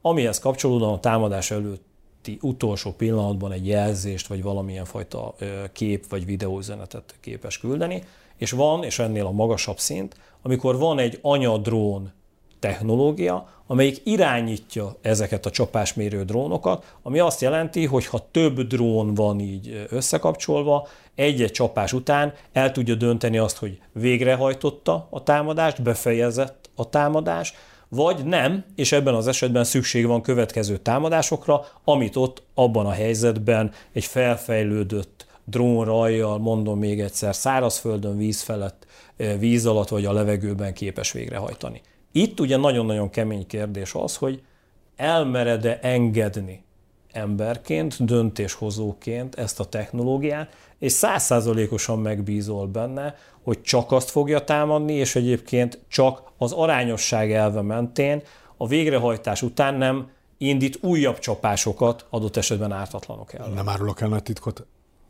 [0.02, 5.36] amihez kapcsolódóan a támadás előtti utolsó pillanatban egy jelzést, vagy valamilyen fajta
[5.72, 8.04] kép vagy videóüzenetet képes küldeni,
[8.38, 12.12] és van, és ennél a magasabb szint, amikor van egy anyadrón
[12.62, 19.40] technológia, amelyik irányítja ezeket a csapásmérő drónokat, ami azt jelenti, hogy ha több drón van
[19.40, 26.90] így összekapcsolva, egy-egy csapás után el tudja dönteni azt, hogy végrehajtotta a támadást, befejezett a
[26.90, 27.54] támadás,
[27.90, 33.72] vagy nem, és ebben az esetben szükség van következő támadásokra, amit ott abban a helyzetben
[33.94, 38.86] egy felfejlődött drónrajjal, mondom még egyszer, szárazföldön, víz felett,
[39.40, 41.82] víz alatt vagy a levegőben képes végrehajtani.
[42.12, 44.42] Itt ugye nagyon-nagyon kemény kérdés az, hogy
[44.96, 46.64] elmered-e engedni
[47.12, 55.16] emberként, döntéshozóként ezt a technológiát, és százszázalékosan megbízol benne, hogy csak azt fogja támadni, és
[55.16, 58.22] egyébként csak az arányosság elve mentén
[58.58, 63.52] a végrehajtás után nem indít újabb csapásokat adott esetben ártatlanok ellen.
[63.52, 64.66] Nem árulok el nagy titkot,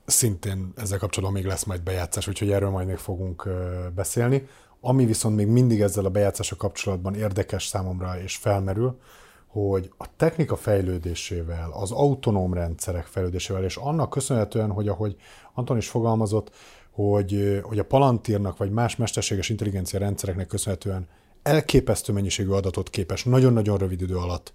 [0.06, 3.50] szintén ezzel kapcsolatban még lesz majd bejátszás, úgyhogy erről majd még fogunk
[3.96, 4.48] beszélni.
[4.82, 9.00] Ami viszont még mindig ezzel a bejátszással kapcsolatban érdekes számomra és felmerül,
[9.48, 15.15] hogy a technika fejlődésével, az autonóm rendszerek fejlődésével, és annak köszönhetően, hogy ahogy
[15.54, 16.52] Anton is fogalmazott,
[16.91, 21.08] hogy, hogy a Palantírnak vagy más mesterséges intelligencia rendszereknek köszönhetően
[21.44, 24.54] elképesztő mennyiségű adatot képes nagyon-nagyon rövid idő alatt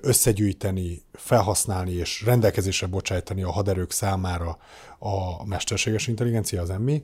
[0.00, 4.58] összegyűjteni, felhasználni és rendelkezésre bocsájtani a haderők számára
[4.98, 7.02] a mesterséges intelligencia, az emmi,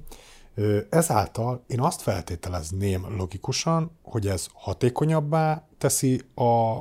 [0.91, 6.81] Ezáltal én azt feltételezném logikusan, hogy ez hatékonyabbá teszi a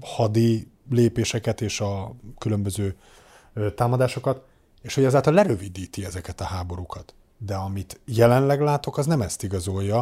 [0.00, 2.96] hadi lépéseket és a különböző
[3.74, 4.42] támadásokat,
[4.82, 7.14] és hogy ezáltal lerövidíti ezeket a háborúkat.
[7.38, 9.98] De amit jelenleg látok, az nem ezt igazolja.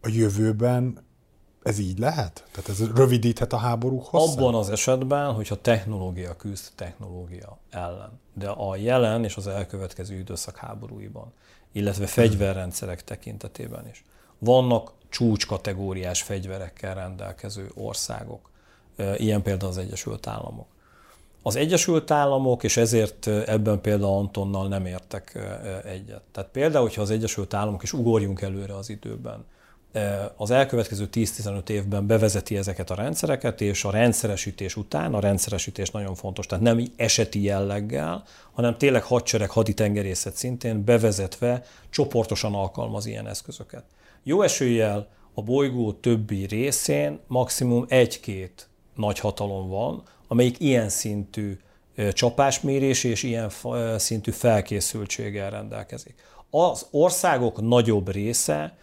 [0.00, 1.06] A jövőben
[1.62, 2.44] ez így lehet?
[2.50, 4.38] Tehát ez rövidíthet a háború hosszát?
[4.38, 8.20] Abban az esetben, hogyha technológia küzd technológia ellen.
[8.34, 11.32] De a jelen és az elkövetkező időszak háborúiban
[11.72, 14.04] illetve fegyverrendszerek tekintetében is.
[14.38, 18.50] Vannak csúcskategóriás fegyverekkel rendelkező országok,
[19.16, 20.66] ilyen például az Egyesült Államok.
[21.42, 25.38] Az Egyesült Államok, és ezért ebben például Antonnal nem értek
[25.84, 26.22] egyet.
[26.32, 29.44] Tehát például, hogyha az Egyesült Államok, és ugorjunk előre az időben,
[30.36, 36.14] az elkövetkező 10-15 évben bevezeti ezeket a rendszereket, és a rendszeresítés után, a rendszeresítés nagyon
[36.14, 43.84] fontos, tehát nem eseti jelleggel, hanem tényleg hadsereg, haditengerészet szintén bevezetve csoportosan alkalmaz ilyen eszközöket.
[44.22, 51.58] Jó eséllyel a bolygó többi részén maximum egy-két nagy hatalom van, amelyik ilyen szintű
[52.12, 53.50] csapásmérés és ilyen
[53.96, 56.14] szintű felkészültséggel rendelkezik.
[56.50, 58.76] Az országok nagyobb része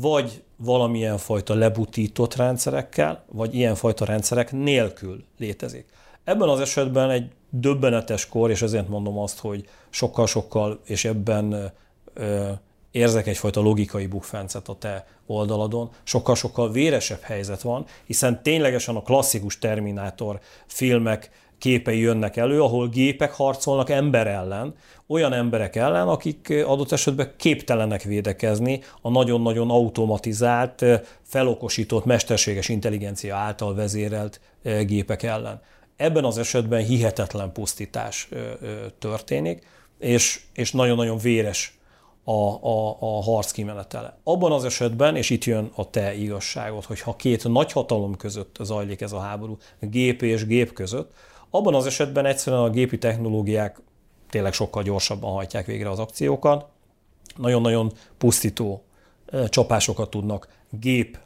[0.00, 5.86] vagy valamilyen fajta lebutított rendszerekkel, vagy ilyenfajta rendszerek nélkül létezik.
[6.24, 11.72] Ebben az esetben egy döbbenetes kor, és ezért mondom azt, hogy sokkal-sokkal, és ebben
[12.14, 12.50] ö,
[12.90, 19.58] érzek egyfajta logikai bukfencet a te oldaladon, sokkal-sokkal véresebb helyzet van, hiszen ténylegesen a klasszikus
[19.58, 21.30] Terminátor filmek
[21.64, 24.74] képei jönnek elő, ahol gépek harcolnak ember ellen,
[25.06, 30.84] olyan emberek ellen, akik adott esetben képtelenek védekezni a nagyon-nagyon automatizált,
[31.22, 35.60] felokosított, mesterséges intelligencia által vezérelt gépek ellen.
[35.96, 38.28] Ebben az esetben hihetetlen pusztítás
[38.98, 39.66] történik,
[39.98, 41.78] és, és nagyon-nagyon véres
[42.24, 44.18] a, a, a harc kimenetele.
[44.24, 48.56] Abban az esetben, és itt jön a te igazságot, hogy ha két nagy hatalom között
[48.60, 51.12] zajlik ez a háború, gép és gép között,
[51.54, 53.80] abban az esetben egyszerűen a gépi technológiák
[54.30, 56.66] tényleg sokkal gyorsabban hajtják végre az akciókat,
[57.36, 58.82] nagyon-nagyon pusztító
[59.48, 60.48] csapásokat tudnak
[60.80, 61.18] gép,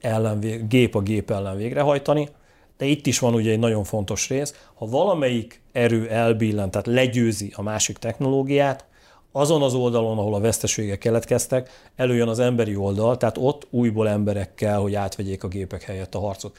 [0.00, 2.28] ellen, gép a gép ellen végrehajtani,
[2.76, 7.52] De itt is van ugye egy nagyon fontos rész, ha valamelyik erő elbillen, tehát legyőzi
[7.56, 8.84] a másik technológiát,
[9.32, 14.54] azon az oldalon, ahol a veszteségek keletkeztek, előjön az emberi oldal, tehát ott újból emberek
[14.54, 16.56] kell, hogy átvegyék a gépek helyett a harcot.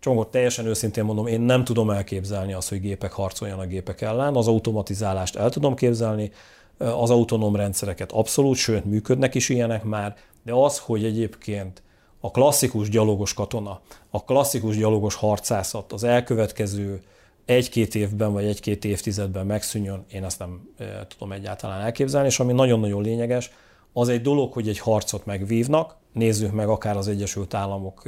[0.00, 4.48] Csongot teljesen őszintén mondom, én nem tudom elképzelni azt, hogy gépek harcoljanak gépek ellen, az
[4.48, 6.30] automatizálást el tudom képzelni,
[6.78, 11.82] az autonóm rendszereket abszolút, sőt működnek is ilyenek már, de az, hogy egyébként
[12.20, 13.80] a klasszikus gyalogos katona,
[14.10, 17.02] a klasszikus gyalogos harcászat az elkövetkező
[17.44, 20.68] egy-két évben vagy egy-két évtizedben megszűnjön, én ezt nem
[21.08, 23.50] tudom egyáltalán elképzelni, és ami nagyon-nagyon lényeges,
[23.92, 28.02] az egy dolog, hogy egy harcot megvívnak, nézzük meg akár az Egyesült Államok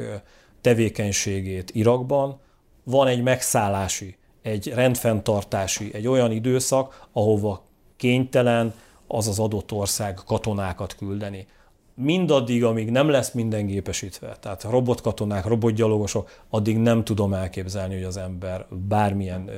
[0.60, 2.40] tevékenységét Irakban,
[2.84, 7.64] van egy megszállási, egy rendfenntartási, egy olyan időszak, ahova
[7.96, 8.74] kénytelen
[9.06, 11.46] az az adott ország katonákat küldeni.
[11.94, 18.16] Mindaddig, amíg nem lesz minden gépesítve, tehát robotkatonák, robotgyalogosok, addig nem tudom elképzelni, hogy az
[18.16, 19.50] ember bármilyen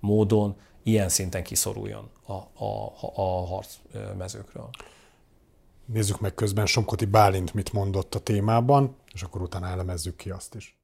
[0.00, 2.32] módon ilyen szinten kiszoruljon a,
[2.64, 4.68] a, a harcmezőkről.
[5.92, 10.54] Nézzük meg közben Somkoti Bálint mit mondott a témában, és akkor utána elemezzük ki azt
[10.54, 10.76] is.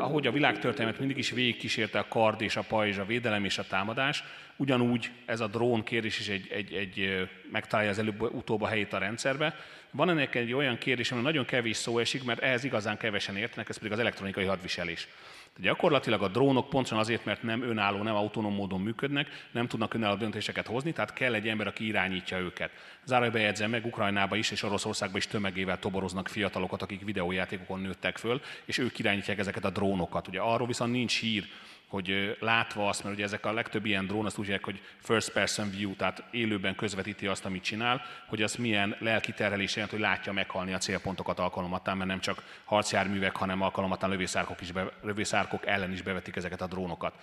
[0.00, 3.66] ahogy a világtörténelmet mindig is végigkísérte a kard és a pajzs, a védelem és a
[3.66, 4.24] támadás,
[4.56, 8.98] ugyanúgy ez a drón kérdés is egy, egy, egy megtalálja az előbb-utóbb a helyét a
[8.98, 9.54] rendszerbe.
[9.90, 13.68] Van ennek egy olyan kérdés, ami nagyon kevés szó esik, mert ehhez igazán kevesen értenek,
[13.68, 15.08] ez pedig az elektronikai hadviselés.
[15.56, 20.16] Gyakorlatilag a drónok pontosan azért, mert nem önálló, nem autonóm módon működnek, nem tudnak önálló
[20.16, 22.70] döntéseket hozni, tehát kell egy ember, aki irányítja őket.
[23.04, 28.40] Zárójelbe bejegyzem meg, Ukrajnába is és Oroszországban is tömegével toboroznak fiatalokat, akik videójátékokon nőttek föl,
[28.64, 30.28] és ők irányítják ezeket a drónokat.
[30.28, 31.44] Ugye arról viszont nincs hír,
[31.90, 35.32] hogy látva azt, mert ugye ezek a legtöbb ilyen drón azt úgy hívják, hogy first
[35.32, 40.00] person view, tehát élőben közvetíti azt, amit csinál, hogy az milyen lelki terhelés jelent, hogy
[40.00, 45.66] látja meghalni a célpontokat alkalomattán, mert nem csak harcjárművek, hanem alkalomattán lövészárkok, is be, lövészárkok
[45.66, 47.14] ellen is bevetik ezeket a drónokat.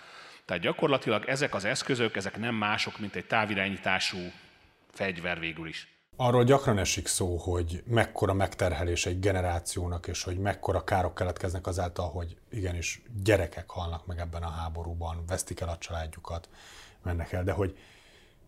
[0.44, 4.18] Tehát gyakorlatilag ezek az eszközök, ezek nem mások, mint egy távirányítású
[4.92, 5.88] fegyver végül is.
[6.20, 12.08] Arról gyakran esik szó, hogy mekkora megterhelés egy generációnak, és hogy mekkora károk keletkeznek azáltal,
[12.08, 16.48] hogy igenis gyerekek halnak meg ebben a háborúban, vesztik el a családjukat,
[17.02, 17.78] mennek el, de hogy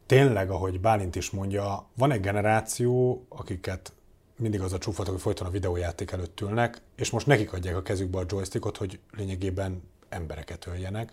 [0.07, 3.93] tényleg, ahogy Bálint is mondja, van egy generáció, akiket
[4.37, 7.83] mindig az a csúfatok, hogy folyton a videójáték előtt ülnek, és most nekik adják a
[7.83, 11.13] kezükbe a joystickot, hogy lényegében embereket öljenek,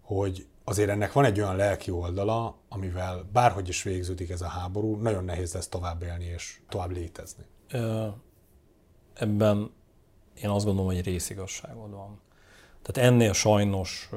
[0.00, 4.96] hogy azért ennek van egy olyan lelki oldala, amivel bárhogy is végződik ez a háború,
[4.96, 7.44] nagyon nehéz lesz tovább élni és tovább létezni.
[9.14, 9.70] Ebben
[10.42, 12.20] én azt gondolom, hogy részigasságod van.
[12.82, 14.10] Tehát ennél sajnos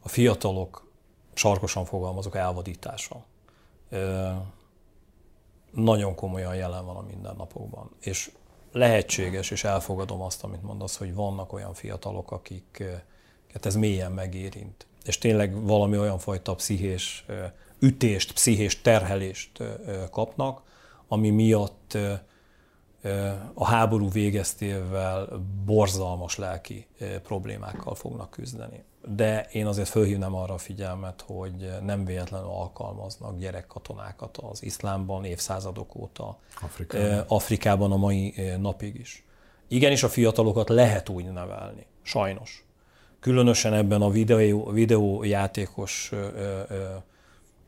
[0.00, 0.88] a fiatalok,
[1.34, 3.24] sarkosan fogalmazok, elvadítása
[5.70, 7.90] nagyon komolyan jelen van a mindennapokban.
[8.00, 8.32] És
[8.72, 13.04] lehetséges, és elfogadom azt, amit mondasz, hogy vannak olyan fiatalok, akiket
[13.62, 17.24] ez mélyen megérint és tényleg valami olyan fajta pszichés
[17.78, 19.62] ütést, pszichés terhelést
[20.10, 20.62] kapnak,
[21.08, 21.98] ami miatt
[23.54, 26.86] a háború végeztével borzalmas lelki
[27.22, 28.84] problémákkal fognak küzdeni.
[29.06, 35.94] De én azért fölhívnám arra a figyelmet, hogy nem véletlenül alkalmaznak gyerekkatonákat az iszlámban évszázadok
[35.94, 39.24] óta, Afrikában, Afrikában a mai napig is.
[39.68, 42.64] Igenis a fiatalokat lehet úgy nevelni, sajnos,
[43.20, 46.12] különösen ebben a videó, videójátékos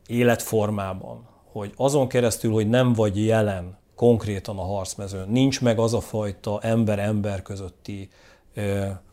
[0.07, 6.01] életformában, hogy azon keresztül, hogy nem vagy jelen konkrétan a harcmezőn, nincs meg az a
[6.01, 8.09] fajta ember-ember közötti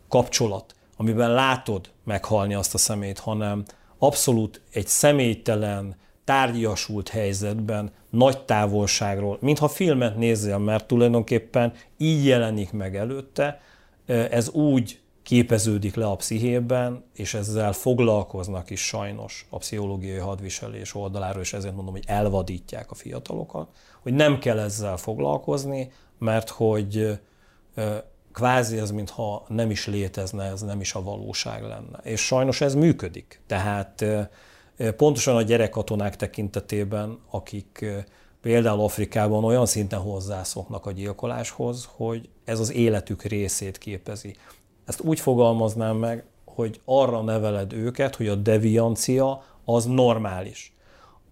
[0.09, 3.63] kapcsolat, amiben látod meghalni azt a szemét, hanem
[3.97, 12.95] abszolút egy személytelen, tárgyasult helyzetben, nagy távolságról, mintha filmet nézzél, mert tulajdonképpen így jelenik meg
[12.95, 13.61] előtte,
[14.05, 15.00] ez úgy
[15.31, 21.75] képeződik le a pszichében, és ezzel foglalkoznak is sajnos a pszichológiai hadviselés oldaláról, és ezért
[21.75, 23.67] mondom, hogy elvadítják a fiatalokat,
[24.01, 27.19] hogy nem kell ezzel foglalkozni, mert hogy
[28.31, 31.99] kvázi ez, mintha nem is létezne, ez nem is a valóság lenne.
[32.03, 33.41] És sajnos ez működik.
[33.47, 34.05] Tehát
[34.97, 37.85] pontosan a gyerekkatonák tekintetében, akik
[38.41, 44.35] például Afrikában olyan szinten hozzászoknak a gyilkoláshoz, hogy ez az életük részét képezi.
[44.91, 50.75] Ezt úgy fogalmaznám meg, hogy arra neveled őket, hogy a deviancia az normális.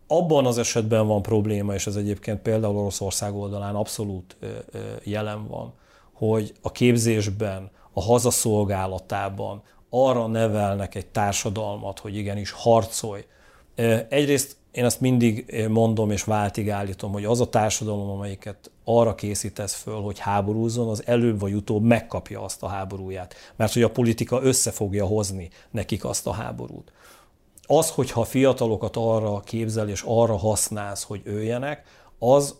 [0.07, 4.37] Abban az esetben van probléma, és ez egyébként például Oroszország oldalán abszolút
[5.03, 5.73] jelen van,
[6.13, 13.25] hogy a képzésben, a hazaszolgálatában arra nevelnek egy társadalmat, hogy igenis harcolj.
[14.09, 19.73] Egyrészt én ezt mindig mondom és váltig állítom, hogy az a társadalom, amelyiket arra készítesz
[19.73, 23.35] föl, hogy háborúzzon, az előbb vagy utóbb megkapja azt a háborúját.
[23.55, 26.91] Mert hogy a politika össze fogja hozni nekik azt a háborút.
[27.67, 31.83] Az, hogyha fiatalokat arra képzel és arra használsz, hogy öljenek,
[32.19, 32.55] az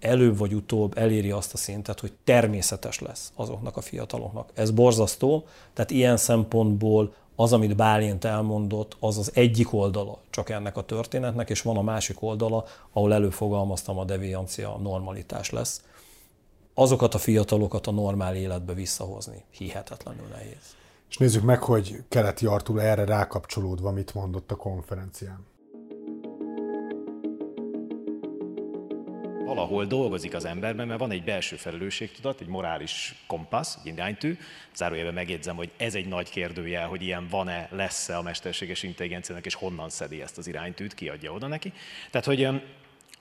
[0.00, 4.50] előbb vagy utóbb eléri azt a szintet, hogy természetes lesz azoknak a fiataloknak.
[4.54, 10.76] Ez borzasztó, tehát ilyen szempontból az, amit Bálint elmondott, az az egyik oldala csak ennek
[10.76, 15.82] a történetnek, és van a másik oldala, ahol előfogalmaztam, a deviancia normalitás lesz.
[16.74, 20.76] Azokat a fiatalokat a normál életbe visszahozni hihetetlenül nehéz.
[21.08, 25.46] És nézzük meg, hogy Keleti Artur erre rákapcsolódva mit mondott a konferencián.
[29.46, 34.38] Valahol dolgozik az emberben, mert van egy belső felelősségtudat, egy morális kompassz, egy iránytű.
[34.74, 39.54] Zárójelben megjegyzem, hogy ez egy nagy kérdőjel, hogy ilyen van-e, lesz-e a mesterséges intelligenciának, és
[39.54, 41.72] honnan szedi ezt az iránytűt, ki adja oda neki.
[42.10, 42.48] Tehát, hogy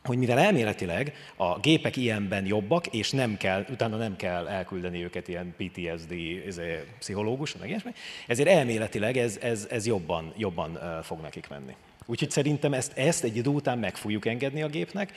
[0.04, 5.28] hogy mivel elméletileg a gépek ilyenben jobbak, és nem kell, utána nem kell elküldeni őket
[5.28, 6.12] ilyen PTSD
[6.48, 7.92] izé, pszichológus, meg ilyesmi,
[8.28, 11.76] ezért elméletileg ez, ez, ez jobban, jobban fog nekik menni.
[12.06, 15.14] Úgyhogy szerintem ezt, ezt egy idő után meg fogjuk engedni a gépnek.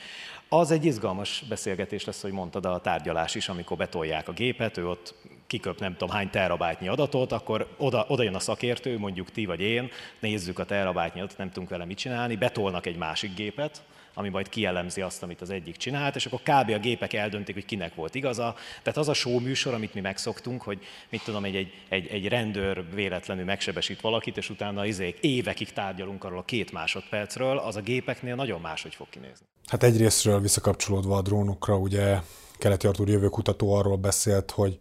[0.49, 4.87] Az egy izgalmas beszélgetés lesz, hogy mondtad a tárgyalás is, amikor betolják a gépet, ő
[4.87, 5.15] ott
[5.47, 9.61] kiköp nem tudom hány terabájtnyi adatot, akkor oda, oda jön a szakértő, mondjuk ti vagy
[9.61, 13.81] én, nézzük a terabájtnyi adatot, nem tudunk vele mit csinálni, betolnak egy másik gépet,
[14.19, 16.69] ami majd kielemzi azt, amit az egyik csinált, és akkor kb.
[16.69, 18.55] a gépek eldöntik, hogy kinek volt igaza.
[18.83, 22.27] Tehát az a show műsor, amit mi megszoktunk, hogy mit tudom, egy, egy, egy, egy
[22.27, 27.81] rendőr véletlenül megsebesít valakit, és utána izék, évekig tárgyalunk arról a két másodpercről, az a
[27.81, 29.45] gépeknél nagyon máshogy fog kinézni.
[29.67, 32.17] Hát egyrésztről visszakapcsolódva a drónokra, ugye
[32.57, 34.79] Keleti Artur jövőkutató arról beszélt, hogy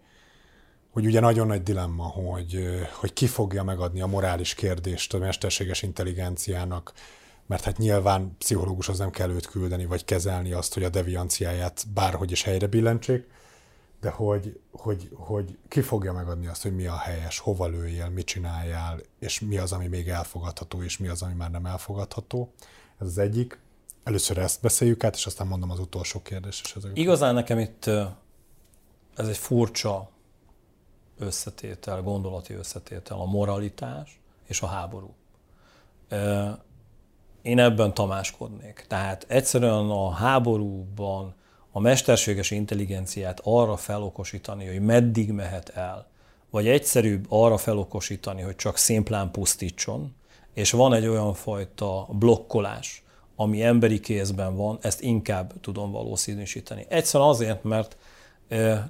[0.91, 5.83] hogy ugye nagyon nagy dilemma, hogy, hogy ki fogja megadni a morális kérdést a mesterséges
[5.83, 6.93] intelligenciának,
[7.49, 12.31] mert hát nyilván pszichológushoz nem kell őt küldeni, vagy kezelni azt, hogy a devianciáját bárhogy
[12.31, 13.27] is helyre billentsék,
[14.01, 18.27] de hogy, hogy, hogy ki fogja megadni azt, hogy mi a helyes, hova lőjél, mit
[18.27, 22.53] csináljál, és mi az, ami még elfogadható, és mi az, ami már nem elfogadható.
[22.99, 23.59] Ez az egyik.
[24.05, 26.65] Először ezt beszéljük át, és aztán mondom az utolsó kérdést.
[26.65, 27.87] És ezek Igazán nekem itt
[29.17, 30.11] ez egy furcsa
[31.19, 35.15] összetétel, gondolati összetétel, a moralitás és a háború
[37.43, 38.85] én ebben tamáskodnék.
[38.89, 41.35] Tehát egyszerűen a háborúban
[41.73, 46.07] a mesterséges intelligenciát arra felokosítani, hogy meddig mehet el,
[46.51, 50.15] vagy egyszerűbb arra felokosítani, hogy csak szimplán pusztítson,
[50.55, 53.03] és van egy olyan fajta blokkolás,
[53.37, 56.87] ami emberi kézben van, ezt inkább tudom valószínűsíteni.
[56.89, 57.97] Egyszerűen azért, mert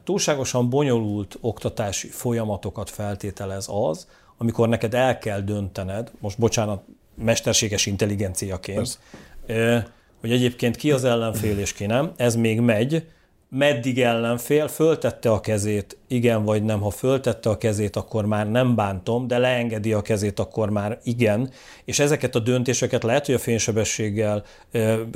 [0.05, 6.82] túlságosan bonyolult oktatási folyamatokat feltételez az, amikor neked el kell döntened, most bocsánat,
[7.19, 8.99] mesterséges intelligenciaként,
[9.47, 9.91] Persze.
[10.21, 13.07] hogy egyébként ki az ellenfél és ki nem, ez még megy,
[13.51, 18.75] meddig ellenfél, föltette a kezét, igen vagy nem, ha föltette a kezét, akkor már nem
[18.75, 21.51] bántom, de leengedi a kezét, akkor már igen,
[21.85, 24.45] és ezeket a döntéseket lehet, hogy a fénysebességgel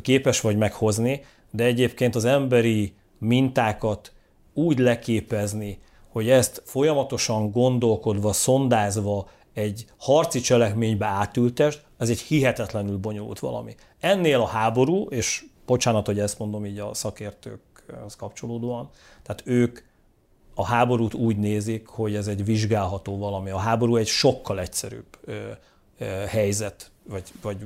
[0.03, 4.13] képes vagy meghozni, de egyébként az emberi mintákat
[4.55, 5.79] úgy leképezni,
[6.09, 13.75] hogy ezt folyamatosan gondolkodva, szondázva, egy harci cselekménybe átültest, ez egy hihetetlenül bonyolult valami.
[14.01, 18.91] Ennél a háború, és bocsánat, hogy ezt mondom így a szakértőkhez kapcsolódóan,
[19.23, 19.81] tehát ők
[20.55, 23.51] a háborút úgy nézik, hogy ez egy vizsgálható valami.
[23.51, 25.51] A háború egy sokkal egyszerűbb ö,
[25.99, 27.57] ö, helyzet, vagy, vagy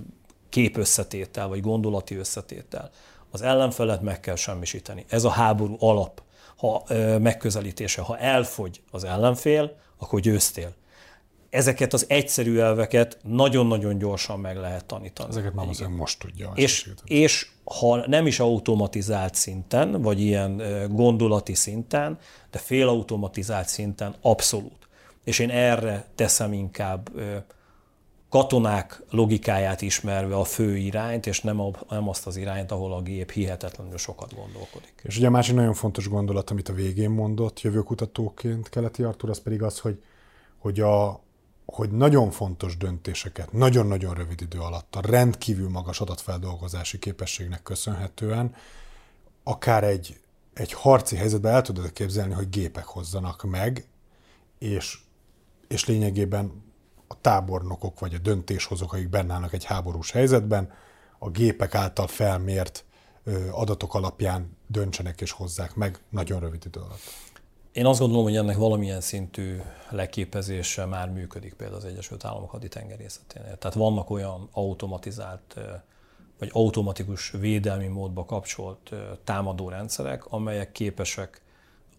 [0.49, 2.91] képösszetétel, vagy gondolati összetétel.
[3.31, 5.05] Az ellenfelet meg kell semmisíteni.
[5.09, 6.23] Ez a háború alap
[6.57, 8.03] ha, ö, megközelítése.
[8.03, 10.75] Ha elfogy az ellenfél, akkor győztél
[11.57, 15.29] ezeket az egyszerű elveket nagyon-nagyon gyorsan meg lehet tanítani.
[15.29, 16.53] Ezeket már azért most tudja.
[16.55, 22.19] És, és ha nem is automatizált szinten, vagy ilyen gondolati szinten,
[22.51, 24.89] de félautomatizált szinten abszolút.
[25.25, 27.11] És én erre teszem inkább
[28.29, 33.03] katonák logikáját ismerve a fő irányt, és nem, a, nem azt az irányt, ahol a
[33.03, 34.93] gép hihetetlenül sokat gondolkodik.
[35.03, 39.41] És ugye a másik nagyon fontos gondolat, amit a végén mondott jövőkutatóként Keleti Artur, az
[39.41, 40.03] pedig az, hogy,
[40.59, 41.25] hogy a,
[41.67, 48.55] hogy nagyon fontos döntéseket nagyon-nagyon rövid idő alatt a rendkívül magas adatfeldolgozási képességnek köszönhetően
[49.43, 50.21] akár egy,
[50.55, 53.87] egy harci helyzetben el tudod képzelni, hogy gépek hozzanak meg,
[54.59, 54.99] és,
[55.69, 56.65] és lényegében
[57.09, 60.73] a tábornokok vagy a döntéshozók, akik benne állnak egy háborús helyzetben,
[61.19, 62.85] a gépek által felmért
[63.51, 67.01] adatok alapján döntsenek és hozzák meg nagyon rövid idő alatt.
[67.77, 69.61] Én azt gondolom, hogy ennek valamilyen szintű
[69.91, 73.59] leképezése már működik például az Egyesült Államok haditengerészeténél.
[73.59, 75.55] Tehát vannak olyan automatizált
[76.39, 81.43] vagy automatikus védelmi módba kapcsolt támadó rendszerek, amelyek képesek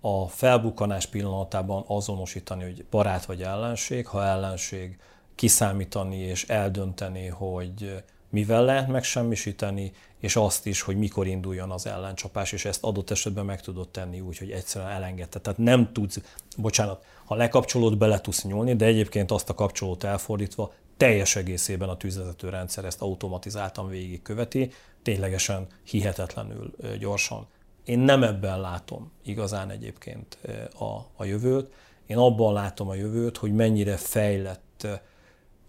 [0.02, 5.00] a felbukkanás pillanatában azonosítani, hogy barát vagy ellenség, ha ellenség
[5.36, 12.52] kiszámítani és eldönteni, hogy mivel lehet megsemmisíteni, és azt is, hogy mikor induljon az ellencsapás,
[12.52, 15.40] és ezt adott esetben meg tudod tenni úgy, hogy egyszerűen elengedte.
[15.40, 16.22] Tehát nem tudsz,
[16.58, 21.98] bocsánat, ha lekapcsolod, bele tudsz nyúlni, de egyébként azt a kapcsolót elfordítva teljes egészében a
[21.98, 24.72] tűzvezető rendszer ezt automatizáltan végigköveti,
[25.04, 27.48] ténylegesen hihetetlenül gyorsan.
[27.86, 30.38] Én nem ebben látom igazán egyébként
[30.80, 31.72] a, a jövőt.
[32.06, 34.88] Én abban látom a jövőt, hogy mennyire fejlett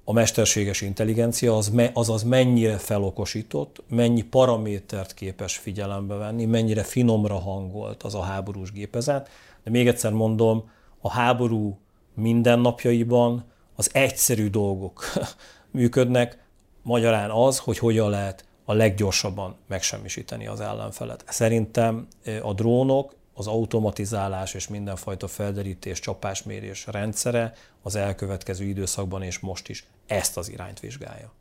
[0.09, 7.39] a mesterséges intelligencia, az, me, azaz mennyire felokosított, mennyi paramétert képes figyelembe venni, mennyire finomra
[7.39, 9.29] hangolt az a háborús gépezet.
[9.65, 11.79] De még egyszer mondom, a háború
[12.15, 13.45] mindennapjaiban
[13.77, 15.05] az egyszerű dolgok
[15.71, 16.39] működnek,
[16.83, 21.25] magyarán az, hogy hogyan lehet a leggyorsabban megsemmisíteni az ellenfelet.
[21.29, 22.07] Szerintem
[22.43, 29.87] a drónok, az automatizálás és mindenfajta felderítés, csapásmérés rendszere az elkövetkező időszakban és most is
[30.07, 31.33] ezt az irányt vizsgálja.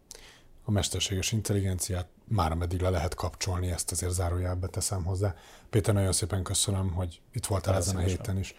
[0.64, 5.36] A mesterséges intelligenciát már meddig le lehet kapcsolni, ezt azért zárójelbe teszem hozzá.
[5.70, 8.56] Péter, nagyon szépen köszönöm, hogy itt voltál ezen a héten is.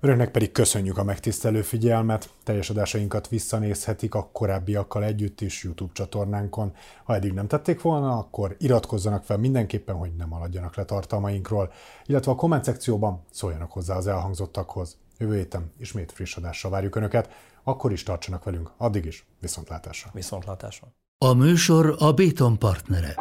[0.00, 6.72] Önöknek pedig köszönjük a megtisztelő figyelmet, teljes adásainkat visszanézhetik a korábbiakkal együtt is YouTube csatornánkon.
[7.04, 11.72] Ha eddig nem tették volna, akkor iratkozzanak fel mindenképpen, hogy nem maradjanak le tartalmainkról,
[12.06, 14.96] illetve a komment szekcióban szóljanak hozzá az elhangzottakhoz.
[15.18, 17.30] Jövő héten ismét friss adással várjuk Önöket,
[17.62, 20.10] akkor is tartsanak velünk, addig is viszontlátásra.
[20.12, 20.88] Viszontlátásra.
[21.18, 23.14] A műsor a Béton partnere.